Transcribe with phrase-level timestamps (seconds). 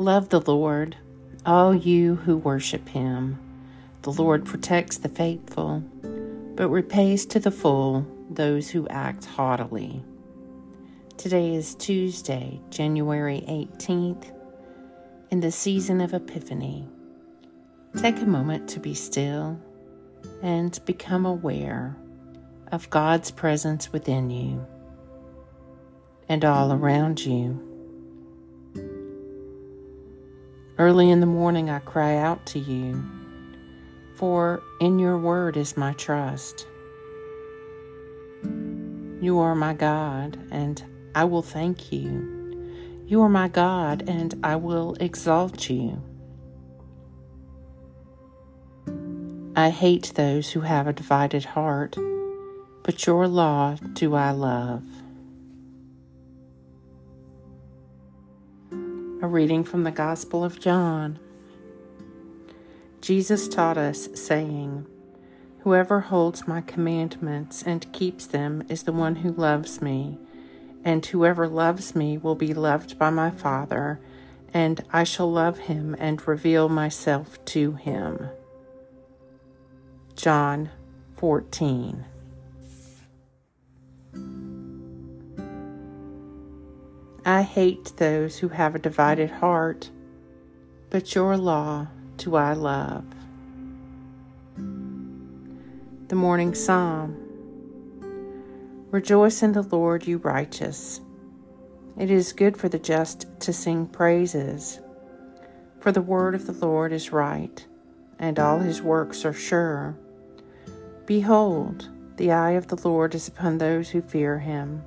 [0.00, 0.96] Love the Lord,
[1.44, 3.38] all you who worship him.
[4.00, 5.80] The Lord protects the faithful,
[6.54, 10.02] but repays to the full those who act haughtily.
[11.18, 14.32] Today is Tuesday, January 18th,
[15.30, 16.88] in the season of Epiphany.
[17.98, 19.60] Take a moment to be still
[20.40, 21.94] and become aware
[22.72, 24.66] of God's presence within you
[26.26, 27.69] and all around you.
[30.80, 33.04] Early in the morning, I cry out to you,
[34.14, 36.66] for in your word is my trust.
[39.20, 40.82] You are my God, and
[41.14, 43.04] I will thank you.
[43.04, 46.02] You are my God, and I will exalt you.
[49.54, 51.94] I hate those who have a divided heart,
[52.84, 54.82] but your law do I love.
[59.22, 61.18] A reading from the Gospel of John.
[63.02, 64.86] Jesus taught us, saying,
[65.58, 70.18] Whoever holds my commandments and keeps them is the one who loves me,
[70.86, 74.00] and whoever loves me will be loved by my Father,
[74.54, 78.30] and I shall love him and reveal myself to him.
[80.16, 80.70] John
[81.18, 82.06] 14.
[87.24, 89.90] I hate those who have a divided heart,
[90.88, 93.04] but your law do I love.
[96.08, 97.16] The Morning Psalm
[98.90, 101.02] Rejoice in the Lord, you righteous.
[101.98, 104.80] It is good for the just to sing praises.
[105.78, 107.66] For the word of the Lord is right,
[108.18, 109.94] and all his works are sure.
[111.04, 114.82] Behold, the eye of the Lord is upon those who fear him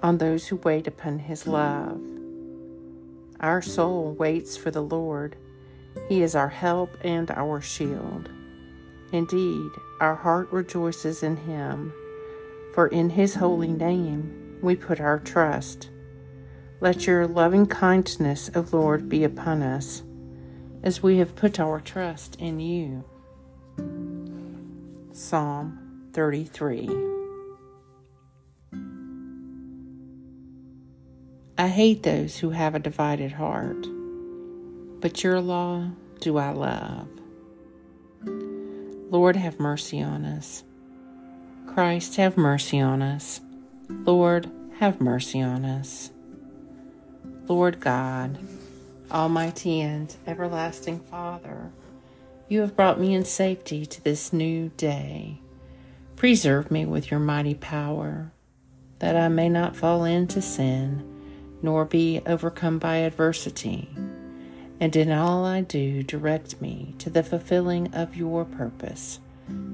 [0.00, 2.00] on those who wait upon his love.
[3.40, 5.36] Our soul waits for the Lord.
[6.08, 8.28] He is our help and our shield.
[9.12, 9.70] Indeed,
[10.00, 11.92] our heart rejoices in him,
[12.74, 15.90] for in his holy name we put our trust.
[16.80, 20.02] Let your loving kindness, O Lord, be upon us,
[20.82, 23.04] as we have put our trust in you.
[25.12, 27.17] Psalm 33
[31.60, 33.84] I hate those who have a divided heart,
[35.00, 35.88] but your law
[36.20, 37.08] do I love.
[39.10, 40.62] Lord, have mercy on us.
[41.66, 43.40] Christ, have mercy on us.
[43.88, 44.48] Lord,
[44.78, 46.12] have mercy on us.
[47.48, 48.38] Lord God,
[49.10, 51.72] Almighty and everlasting Father,
[52.48, 55.40] you have brought me in safety to this new day.
[56.14, 58.30] Preserve me with your mighty power,
[59.00, 61.16] that I may not fall into sin
[61.62, 63.88] nor be overcome by adversity.
[64.80, 69.20] And in all I do, direct me to the fulfilling of your purpose.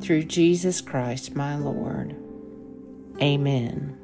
[0.00, 2.16] Through Jesus Christ my Lord.
[3.20, 3.98] Amen.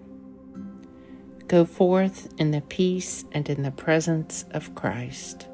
[1.48, 5.46] Go forth in the peace and in the presence of Christ.